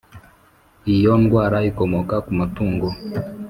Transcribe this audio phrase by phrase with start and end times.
[0.93, 2.87] Iyo ndwara ikomoka kuma tungo